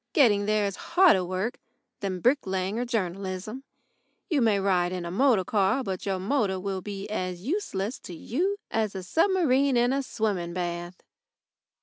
Getting 0.13 0.47
there 0.47 0.65
is 0.65 0.77
harder 0.97 1.23
work 1.23 1.59
than 1.99 2.21
bricklaying 2.21 2.79
or 2.79 2.85
journalism. 2.85 3.61
You 4.31 4.41
may 4.41 4.59
ride 4.59 4.91
in 4.91 5.05
a 5.05 5.11
motor 5.11 5.43
car, 5.43 5.83
but 5.83 6.07
your 6.07 6.17
motor 6.17 6.59
will 6.59 6.81
be 6.81 7.07
as 7.07 7.43
useless 7.43 7.99
to 7.99 8.15
you 8.15 8.57
as 8.71 8.95
a 8.95 9.03
submarine 9.03 9.77
in 9.77 9.93
a 9.93 10.01
swimming 10.01 10.53
bath. 10.55 11.03